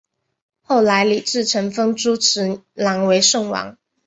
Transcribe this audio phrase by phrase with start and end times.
[0.63, 3.77] 后来李自成封朱慈烺为宋王。